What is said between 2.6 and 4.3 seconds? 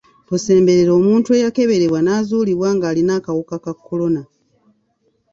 ng'alina akawuka ka kolona.